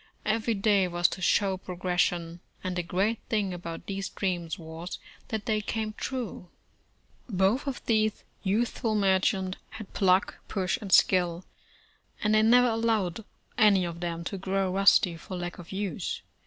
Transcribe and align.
Every 0.25 0.55
day 0.55 0.87
was 0.87 1.07
to 1.09 1.21
show 1.21 1.57
progression, 1.57 2.39
and 2.63 2.75
the 2.75 2.81
great 2.81 3.19
thing 3.29 3.53
about 3.53 3.85
these 3.85 4.09
dreams 4.09 4.57
was, 4.57 4.97
that 5.27 5.45
they 5.45 5.61
came 5.61 5.93
true. 5.93 6.49
Both 7.29 7.67
of 7.67 7.85
these 7.85 8.23
youthful 8.41 8.95
merchants 8.95 9.59
had 9.69 9.93
pluck, 9.93 10.39
push 10.47 10.79
and 10.81 10.91
skill, 10.91 11.45
and 12.23 12.33
they 12.33 12.41
never 12.41 12.69
allowed 12.69 13.23
any 13.59 13.85
of 13.85 13.99
them 13.99 14.23
to 14.23 14.39
grow 14.39 14.71
rusty 14.71 15.17
for 15.17 15.37
lack 15.37 15.59
of 15.59 15.71
use. 15.71 16.23